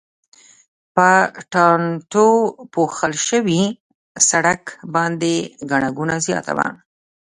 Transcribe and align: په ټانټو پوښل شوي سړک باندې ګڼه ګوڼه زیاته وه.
په 0.95 1.09
ټانټو 1.51 2.29
پوښل 2.73 3.13
شوي 3.27 3.63
سړک 4.29 4.63
باندې 4.95 5.33
ګڼه 5.69 5.89
ګوڼه 5.97 6.15
زیاته 6.27 6.51
وه. 6.57 6.67